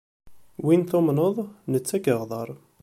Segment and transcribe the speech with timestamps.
[0.65, 1.35] Win tumneḍ,
[1.71, 2.49] netta a k-iɣder.